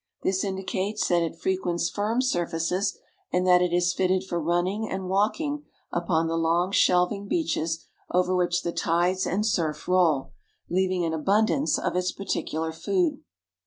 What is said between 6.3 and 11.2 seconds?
long, shelving beaches over which the tides and surf roll, leaving an